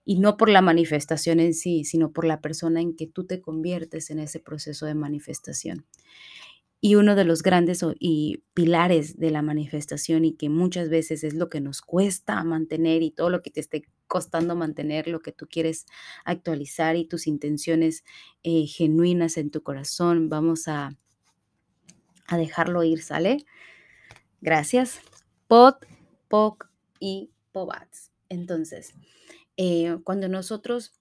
[0.04, 3.40] Y no por la manifestación en sí, sino por la persona en que tú te
[3.40, 5.86] conviertes en ese proceso de manifestación.
[6.80, 11.34] Y uno de los grandes y pilares de la manifestación y que muchas veces es
[11.34, 15.32] lo que nos cuesta mantener y todo lo que te esté costando mantener, lo que
[15.32, 15.86] tú quieres
[16.24, 18.04] actualizar y tus intenciones
[18.42, 20.96] eh, genuinas en tu corazón, vamos a,
[22.26, 23.44] a dejarlo ir, ¿sale?
[24.40, 25.00] Gracias.
[25.48, 25.86] Pot,
[26.28, 28.12] Poc y Pobats.
[28.28, 28.94] Entonces,
[29.56, 30.99] eh, cuando nosotros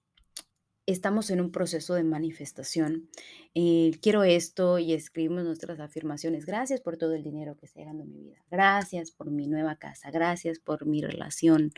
[0.92, 3.08] estamos en un proceso de manifestación.
[3.54, 6.46] Eh, quiero esto y escribimos nuestras afirmaciones.
[6.46, 8.36] Gracias por todo el dinero que está llegando a mi vida.
[8.50, 10.10] Gracias por mi nueva casa.
[10.10, 11.72] Gracias por mi relación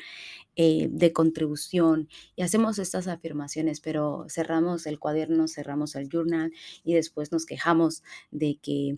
[0.57, 2.09] eh, de contribución.
[2.37, 6.53] Y hacemos estas afirmaciones, pero cerramos el cuaderno, cerramos el journal
[6.85, 8.96] y después nos quejamos de que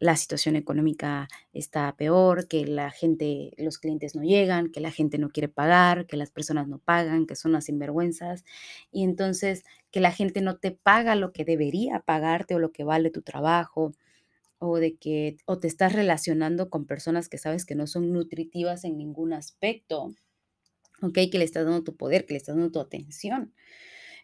[0.00, 5.18] la situación económica está peor, que la gente, los clientes no llegan, que la gente
[5.18, 8.44] no quiere pagar, que las personas no pagan, que son las sinvergüenzas,
[8.92, 12.84] y entonces que la gente no te paga lo que debería pagarte o lo que
[12.84, 13.92] vale tu trabajo,
[14.58, 18.84] o de que o te estás relacionando con personas que sabes que no son nutritivas
[18.84, 20.14] en ningún aspecto,
[21.02, 21.18] ¿ok?
[21.30, 23.54] Que le estás dando tu poder, que le estás dando tu atención.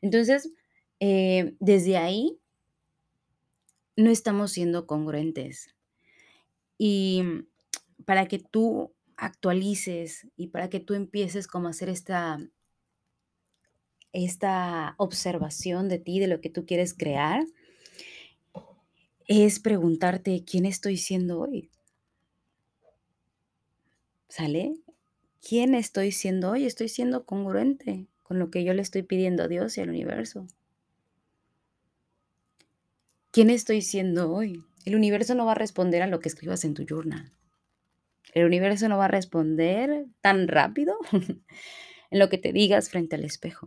[0.03, 0.53] Entonces,
[1.01, 2.39] eh, desde ahí
[3.97, 5.75] no estamos siendo congruentes.
[6.79, 7.23] Y
[8.05, 12.39] para que tú actualices y para que tú empieces como a hacer esta,
[14.13, 17.45] esta observación de ti, de lo que tú quieres crear,
[19.27, 21.71] es preguntarte quién estoy siendo hoy.
[24.29, 24.75] ¿Sale?
[25.41, 26.65] ¿Quién estoy siendo hoy?
[26.65, 30.49] Estoy siendo congruente con lo que yo le estoy pidiendo a Dios y al universo.
[33.35, 34.65] ¿Quién estoy siendo hoy?
[34.85, 37.33] El universo no va a responder a lo que escribas en tu journal.
[38.33, 40.95] El universo no va a responder tan rápido
[42.13, 43.67] en lo que te digas frente al espejo.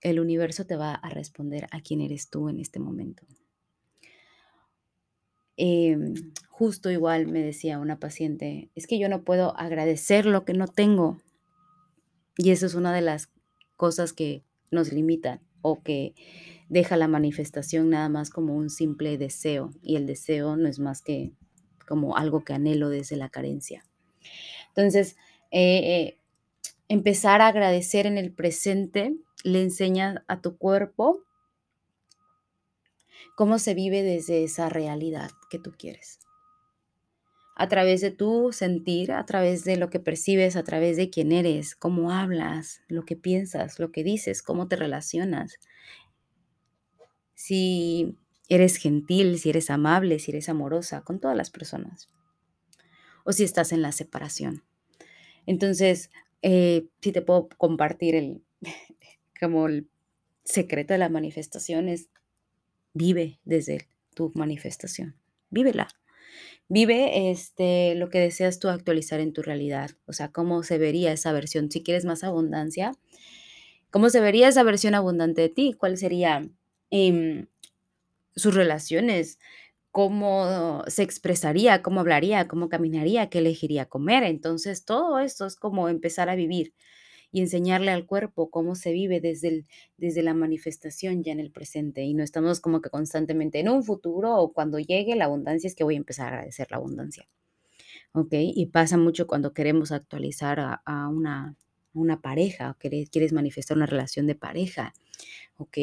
[0.00, 3.24] El universo te va a responder a quién eres tú en este momento.
[5.56, 6.14] Em,
[6.48, 10.66] justo igual me decía una paciente, es que yo no puedo agradecer lo que no
[10.66, 11.22] tengo.
[12.36, 13.30] Y eso es una de las
[13.76, 14.42] cosas que
[14.72, 16.16] nos limitan o que
[16.72, 21.02] deja la manifestación nada más como un simple deseo y el deseo no es más
[21.02, 21.32] que
[21.86, 23.84] como algo que anhelo desde la carencia.
[24.68, 25.16] Entonces,
[25.50, 26.16] eh,
[26.88, 31.20] empezar a agradecer en el presente le enseña a tu cuerpo
[33.36, 36.20] cómo se vive desde esa realidad que tú quieres.
[37.54, 41.32] A través de tu sentir, a través de lo que percibes, a través de quién
[41.32, 45.58] eres, cómo hablas, lo que piensas, lo que dices, cómo te relacionas
[47.34, 48.16] si
[48.48, 52.08] eres gentil, si eres amable, si eres amorosa con todas las personas.
[53.24, 54.62] O si estás en la separación.
[55.46, 56.10] Entonces,
[56.42, 58.42] eh, si te puedo compartir el,
[59.40, 59.88] como el
[60.44, 62.08] secreto de la manifestación es,
[62.94, 65.16] vive desde tu manifestación,
[65.50, 65.88] vívela.
[66.68, 71.12] Vive este, lo que deseas tú actualizar en tu realidad, o sea, cómo se vería
[71.12, 71.70] esa versión.
[71.70, 72.92] Si quieres más abundancia,
[73.90, 75.74] ¿cómo se vería esa versión abundante de ti?
[75.76, 76.48] ¿Cuál sería
[76.92, 77.46] Em,
[78.36, 79.38] sus relaciones,
[79.90, 84.24] cómo se expresaría, cómo hablaría, cómo caminaría, qué elegiría comer.
[84.24, 86.74] Entonces, todo esto es como empezar a vivir
[87.32, 92.02] y enseñarle al cuerpo cómo se vive desde, desde la manifestación ya en el presente.
[92.02, 95.74] Y no estamos como que constantemente en un futuro o cuando llegue la abundancia es
[95.74, 97.26] que voy a empezar a agradecer la abundancia.
[98.12, 98.34] ¿Ok?
[98.34, 101.56] Y pasa mucho cuando queremos actualizar a, una,
[101.94, 104.92] una pareja o quieres, quieres manifestar una relación de pareja.
[105.56, 105.78] ¿Ok?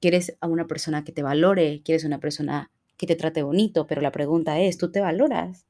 [0.00, 4.00] Quieres a una persona que te valore, quieres una persona que te trate bonito, pero
[4.00, 5.66] la pregunta es, ¿tú te valoras?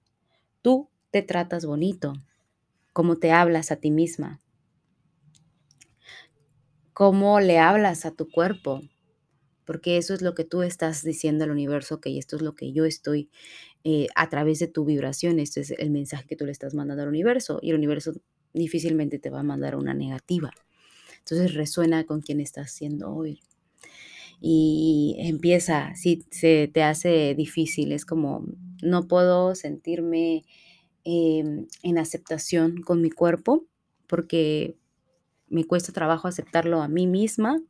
[0.62, 2.14] ¿Tú te tratas bonito?
[2.92, 4.40] ¿Cómo te hablas a ti misma?
[6.92, 8.82] ¿Cómo le hablas a tu cuerpo?
[9.64, 12.72] Porque eso es lo que tú estás diciendo al universo, que esto es lo que
[12.72, 13.30] yo estoy
[13.84, 17.02] eh, a través de tu vibración, este es el mensaje que tú le estás mandando
[17.02, 18.14] al universo y el universo
[18.54, 20.50] difícilmente te va a mandar una negativa.
[21.18, 23.40] Entonces resuena con quien estás siendo hoy
[24.40, 28.44] y empieza, si se te hace difícil, es como
[28.82, 30.44] no puedo sentirme
[31.04, 33.66] em, en aceptación con mi cuerpo
[34.06, 34.76] porque
[35.48, 37.60] me cuesta trabajo aceptarlo a mí misma,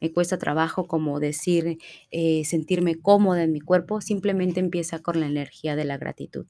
[0.00, 1.78] me cuesta trabajo como decir,
[2.10, 6.46] eh, sentirme cómoda en mi cuerpo, simplemente empieza con la energía de la gratitud.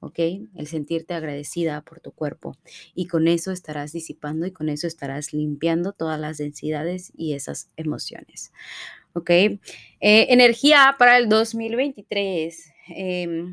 [0.00, 0.18] ¿Ok?
[0.56, 2.56] El sentirte agradecida por tu cuerpo.
[2.94, 7.70] Y con eso estarás disipando y con eso estarás limpiando todas las densidades y esas
[7.76, 8.52] emociones.
[9.12, 9.30] ¿Ok?
[9.30, 9.58] Eh,
[10.00, 12.72] energía para el 2023.
[12.88, 13.52] em,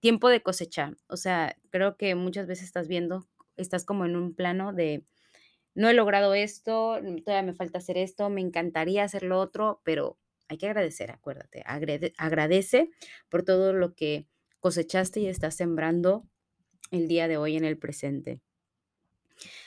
[0.00, 0.94] tiempo de cosecha.
[1.08, 5.04] O sea, creo que muchas veces estás viendo, estás como en un plano de,
[5.74, 10.18] no he logrado esto, todavía me falta hacer esto, me encantaría hacer lo otro, pero
[10.48, 12.90] hay que agradecer, acuérdate, agrade- agradece
[13.28, 14.26] por todo lo que
[14.60, 16.28] cosechaste y estás sembrando
[16.90, 18.42] el día de hoy en el presente.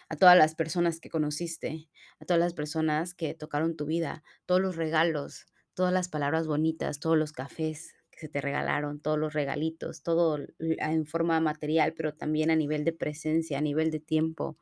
[0.08, 4.62] A todas las personas que conociste, a todas las personas que tocaron tu vida, todos
[4.62, 9.34] los regalos, todas las palabras bonitas, todos los cafés que se te regalaron, todos los
[9.34, 14.58] regalitos, todo en forma material, pero también a nivel de presencia, a nivel de tiempo.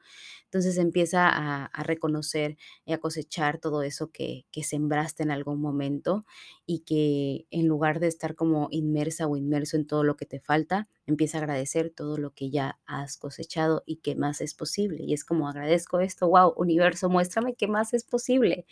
[0.45, 5.61] Entonces empieza a, a reconocer y a cosechar todo eso que, que sembraste en algún
[5.61, 6.25] momento
[6.65, 10.39] y que en lugar de estar como inmersa o inmerso en todo lo que te
[10.39, 15.03] falta, empieza a agradecer todo lo que ya has cosechado y que más es posible.
[15.03, 18.65] Y es como agradezco esto, wow, universo, muéstrame qué más es posible.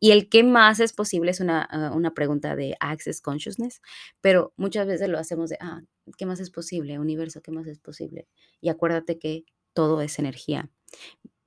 [0.00, 3.80] Y el qué más es posible es una, ah, una pregunta de Access Consciousness,
[4.20, 5.82] pero muchas veces lo hacemos de, ah,
[6.16, 6.98] ¿qué más es posible?
[6.98, 8.28] Universo, ¿qué más es posible?
[8.60, 10.70] Y acuérdate que todo es energía.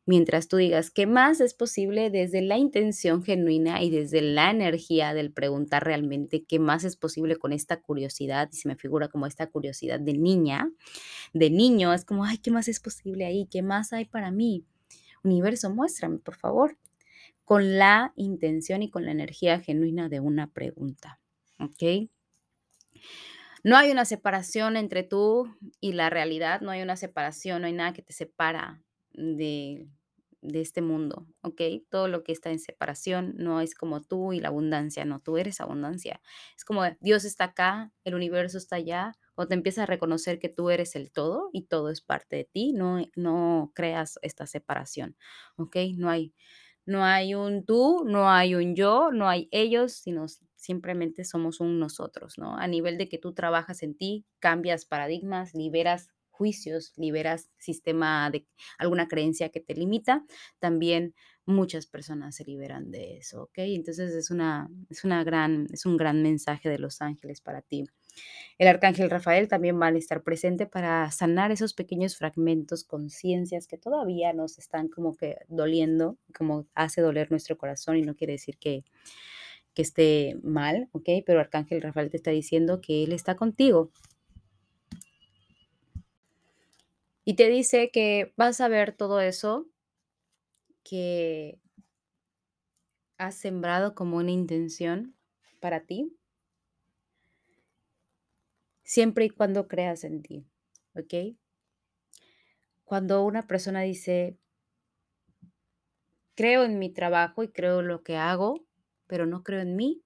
[0.05, 5.13] Mientras tú digas, ¿qué más es posible desde la intención genuina y desde la energía
[5.13, 8.49] del preguntar realmente qué más es posible con esta curiosidad?
[8.51, 10.69] Y se me figura como esta curiosidad de niña,
[11.33, 13.47] de niño, es como, ay, ¿qué más es posible ahí?
[13.49, 14.65] ¿Qué más hay para mí?
[15.23, 16.77] Universo, muéstrame, por favor,
[17.45, 21.21] con la intención y con la energía genuina de una pregunta.
[21.59, 22.09] ¿Ok?
[23.63, 27.73] No hay una separación entre tú y la realidad, no hay una separación, no hay
[27.73, 29.87] nada que te separa de,
[30.41, 31.61] de este mundo, ¿ok?
[31.89, 35.37] Todo lo que está en separación no es como tú y la abundancia, no, tú
[35.37, 36.21] eres abundancia.
[36.57, 40.49] Es como Dios está acá, el universo está allá, o te empiezas a reconocer que
[40.49, 45.15] tú eres el todo y todo es parte de ti, no, no creas esta separación,
[45.55, 45.77] ¿ok?
[45.97, 46.33] No hay,
[46.85, 50.25] no hay un tú, no hay un yo, no hay ellos, sino
[50.63, 52.57] simplemente somos un nosotros, ¿no?
[52.57, 58.47] A nivel de que tú trabajas en ti, cambias paradigmas, liberas juicios, liberas sistema de
[58.77, 60.25] alguna creencia que te limita,
[60.59, 61.13] también
[61.45, 63.57] muchas personas se liberan de eso, ¿ok?
[63.57, 67.85] Entonces es una, es una gran, es un gran mensaje de los ángeles para ti.
[68.57, 73.77] El arcángel Rafael también va a estar presente para sanar esos pequeños fragmentos, conciencias que
[73.77, 78.57] todavía nos están como que doliendo, como hace doler nuestro corazón y no quiere decir
[78.57, 78.85] que,
[79.73, 81.09] que esté mal, ¿ok?
[81.25, 83.91] Pero arcángel Rafael te está diciendo que él está contigo
[87.25, 89.67] y te dice que vas a ver todo eso
[90.83, 91.59] que
[93.17, 95.15] has sembrado como una intención
[95.61, 96.17] para ti,
[98.83, 100.45] siempre y cuando creas en ti,
[100.95, 101.37] ¿ok?
[102.83, 104.37] Cuando una persona dice,
[106.35, 108.65] creo en mi trabajo y creo lo que hago,
[109.13, 110.01] pero no creo en mí,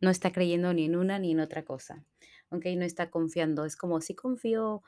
[0.00, 2.04] no está creyendo ni en una ni en otra cosa,
[2.50, 2.66] ¿ok?
[2.76, 3.64] No está confiando.
[3.64, 4.84] Es como, sí confío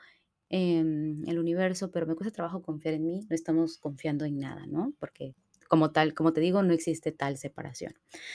[0.47, 4.65] en el universo, pero me cuesta trabajo confiar en mí, no estamos confiando en nada,
[4.67, 4.93] ¿no?
[5.01, 5.35] Porque
[5.67, 7.93] como tal, como te digo, no existe tal separación.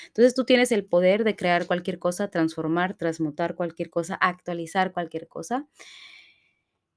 [0.08, 5.28] Entonces tú tienes el poder de crear cualquier cosa, transformar, transmutar cualquier cosa, actualizar cualquier
[5.28, 5.66] cosa,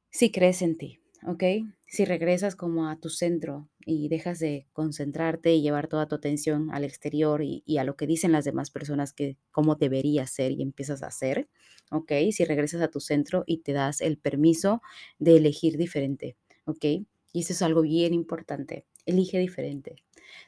[0.10, 1.44] si crees en ti, ¿ok?
[1.92, 6.72] Si regresas como a tu centro y dejas de concentrarte y llevar toda tu atención
[6.72, 10.62] al exterior y, a lo que dicen las demás personas que cómo deberías ser y
[10.62, 11.50] empiezas a hacer,
[11.92, 12.14] ¿ok?
[12.32, 14.82] Si regresas a tu centro y te das el permiso
[15.20, 16.86] de elegir diferente, ¿ok?
[17.34, 18.86] Y eso es algo bien importante.
[19.06, 19.98] Elige diferente.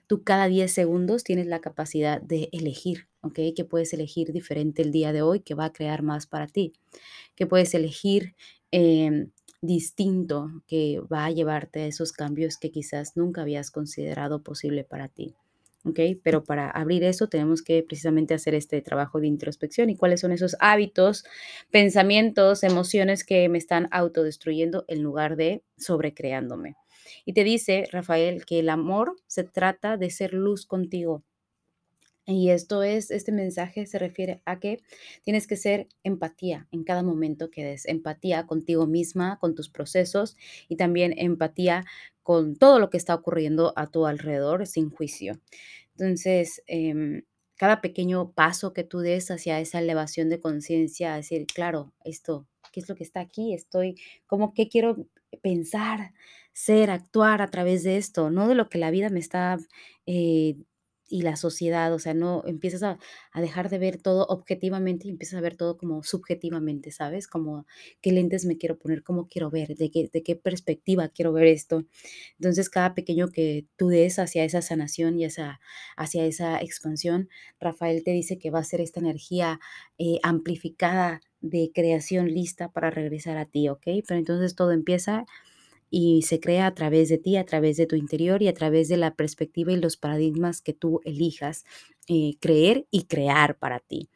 [0.07, 3.39] Tú cada 10 segundos tienes la capacidad de elegir, ¿ok?
[3.53, 6.71] Que puedes elegir diferente el día de hoy que va a crear más para ti.
[7.35, 8.33] Que puedes elegir
[8.71, 9.31] em,
[9.63, 15.07] distinto que va a llevarte a esos cambios que quizás nunca habías considerado posible para
[15.07, 15.35] ti.
[15.85, 15.99] ¿ok?
[16.21, 20.33] Pero para abrir eso tenemos que precisamente hacer este trabajo de introspección y cuáles son
[20.33, 21.23] esos hábitos,
[21.71, 26.75] pensamientos, emociones que me están autodestruyendo en lugar de sobrecreándome.
[27.25, 31.23] Y te dice, Rafael, que el amor se trata de ser luz contigo,
[32.25, 34.79] y esto es, este mensaje se refiere a que
[35.23, 40.37] tienes que ser empatía en cada momento que des, empatía contigo misma, con tus procesos
[40.69, 41.85] y también empatía
[42.23, 45.41] con todo lo que está ocurriendo a tu alrededor sin juicio.
[45.97, 47.23] Entonces, em,
[47.55, 52.79] cada pequeño paso que tú des hacia esa elevación de conciencia, decir, claro, esto, ¿qué
[52.81, 53.53] es lo que está aquí?
[53.53, 53.95] Estoy,
[54.27, 55.07] ¿cómo qué quiero
[55.41, 56.13] pensar,
[56.53, 58.29] ser, actuar a través de esto?
[58.31, 59.57] No de lo que la vida me está...
[60.05, 60.57] eh,
[61.13, 62.97] y la sociedad, o sea, no empiezas a
[63.31, 67.27] a dejar de ver todo objetivamente y empiezas a ver todo como subjetivamente, ¿sabes?
[67.27, 67.65] Como
[68.01, 71.47] qué lentes me quiero poner, cómo quiero ver, de qué de qué perspectiva quiero ver
[71.47, 71.85] esto.
[72.39, 75.59] Entonces, cada pequeño que tú des hacia esa sanación y esa
[75.97, 79.59] hacia esa expansión, Rafael te dice que va a ser esta energía,
[79.97, 83.83] eh, amplificada de creación lista para regresar a ti, ¿ok?
[84.07, 85.25] Pero entonces todo empieza
[85.95, 88.89] y se crea a través de ti, a través de tu interior y a través
[88.89, 91.65] de la perspectiva y los paradigmas que tú elijas
[92.07, 94.09] eh, creer y crear para ti.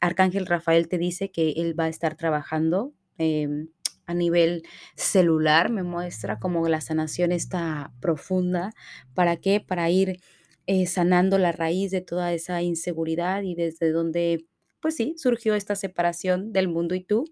[0.00, 3.68] Arcángel Rafael te dice que él va a estar trabajando em,
[4.04, 4.64] a nivel
[4.96, 8.72] celular, me muestra como la sanación está profunda.
[9.14, 9.60] ¿Para qué?
[9.60, 10.18] Para ir
[10.66, 14.44] eh, sanando la raíz de toda esa inseguridad y desde donde,
[14.80, 17.26] pues sí, surgió esta separación del mundo y tú.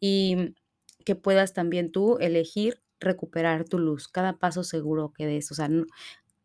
[0.00, 0.56] Y
[1.04, 5.50] que puedas también tú elegir recuperar tu luz, cada paso seguro que des.
[5.50, 5.68] O sea,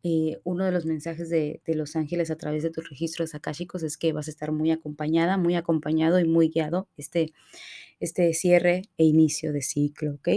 [0.03, 3.83] eh, uno de los mensajes de, de los ángeles a través de tus registros akáshicos
[3.83, 7.33] es que vas a estar muy acompañada, muy acompañado y muy guiado este,
[7.99, 10.29] este cierre e inicio de ciclo, ¿ok?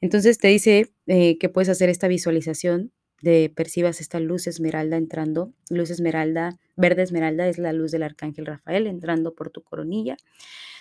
[0.00, 5.52] Entonces te dice eh, que puedes hacer esta visualización de percibas esta luz esmeralda entrando,
[5.68, 10.16] luz esmeralda, verde esmeralda es la luz del arcángel Rafael entrando por tu coronilla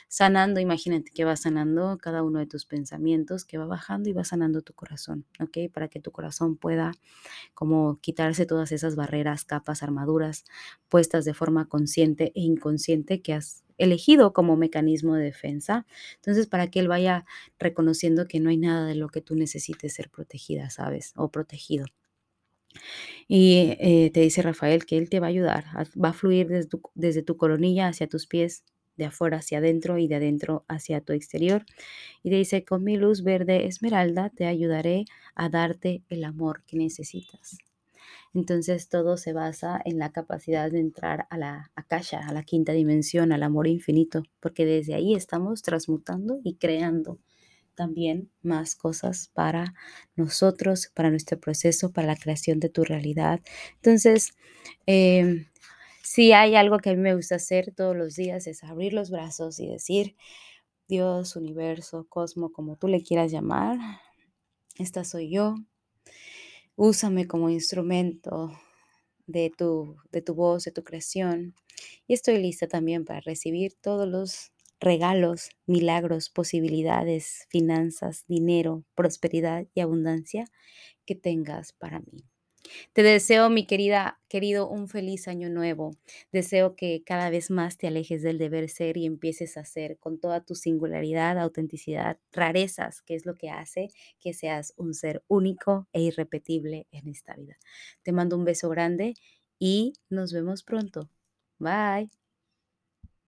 [0.09, 4.23] sanando, imagínate que va sanando cada uno de tus pensamientos, que va bajando y va
[4.23, 5.71] sanando tu corazón, ¿ok?
[5.71, 6.91] Para que tu corazón pueda
[7.53, 10.45] como quitarse todas esas barreras, capas, armaduras
[10.89, 15.85] puestas de forma consciente e inconsciente que has elegido como mecanismo de defensa.
[16.15, 17.25] Entonces, para que él vaya
[17.59, 21.13] reconociendo que no hay nada de lo que tú necesites ser protegida, ¿sabes?
[21.15, 21.85] O protegido.
[23.27, 25.65] Y eh, te dice Rafael que él te va a ayudar,
[26.03, 28.63] va a fluir desde tu, desde tu coronilla hacia tus pies,
[28.99, 31.65] de afuera hacia adentro y de adentro hacia tu exterior.
[32.21, 36.77] Y te dice, con mi luz verde esmeralda te ayudaré a darte el amor que
[36.77, 37.57] necesitas.
[38.33, 42.73] Entonces todo se basa en la capacidad de entrar a la akasha, a la quinta
[42.73, 47.17] dimensión, al amor infinito, porque desde ahí estamos transmutando y creando
[47.73, 49.73] también más cosas para
[50.15, 53.39] nosotros, para nuestro proceso, para la creación de tu realidad.
[53.75, 54.33] Entonces,
[54.85, 55.45] em,
[56.09, 59.11] si hay algo que a mí me gusta hacer todos los días es abrir los
[59.11, 60.15] brazos y decir,
[60.87, 63.77] Dios, universo, cosmo, como tú le quieras llamar,
[64.79, 65.53] esta soy yo,
[66.75, 68.51] úsame como instrumento
[69.27, 71.53] de tu, de tu voz, de tu creación.
[72.07, 79.81] Y estoy lista también para recibir todos los regalos, milagros, posibilidades, finanzas, dinero, prosperidad y
[79.81, 80.45] abundancia
[81.05, 82.28] que tengas para mí.
[82.93, 85.91] Te deseo, mi querida, querido, un feliz año nuevo.
[86.31, 90.19] Deseo que cada vez más te alejes del deber ser y empieces a ser con
[90.19, 93.89] toda tu singularidad, autenticidad, rarezas, que es lo que hace
[94.19, 97.57] que seas un ser único e irrepetible en esta vida.
[98.03, 99.13] Te mando un beso grande
[99.59, 101.09] y nos vemos pronto.
[101.59, 102.28] Bye.